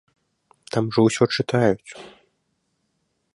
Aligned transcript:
Там 0.75 0.85
жа 0.95 1.01
ўсё 1.07 1.23
чытаюць! 1.35 1.91